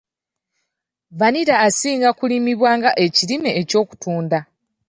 [1.17, 4.39] Vvanira asinga kulimibwa ng'ekirime eky'okutunda.